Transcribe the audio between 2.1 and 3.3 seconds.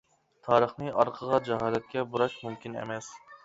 بۇراش مۇمكىن ئەمەس.